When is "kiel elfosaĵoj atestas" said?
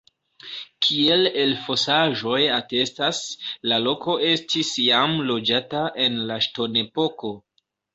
0.87-3.21